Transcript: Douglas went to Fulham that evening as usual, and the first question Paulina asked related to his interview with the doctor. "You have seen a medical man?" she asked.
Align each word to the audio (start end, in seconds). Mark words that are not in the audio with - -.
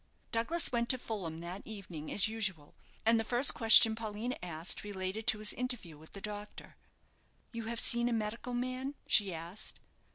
Douglas 0.31 0.71
went 0.71 0.89
to 0.89 0.97
Fulham 0.97 1.41
that 1.41 1.61
evening 1.63 2.11
as 2.11 2.27
usual, 2.27 2.73
and 3.05 3.19
the 3.19 3.23
first 3.23 3.53
question 3.53 3.95
Paulina 3.95 4.35
asked 4.41 4.83
related 4.83 5.27
to 5.27 5.37
his 5.37 5.53
interview 5.53 5.95
with 5.95 6.13
the 6.13 6.21
doctor. 6.21 6.75
"You 7.51 7.65
have 7.65 7.79
seen 7.79 8.09
a 8.09 8.13
medical 8.13 8.55
man?" 8.55 8.95
she 9.05 9.31
asked. 9.31 9.79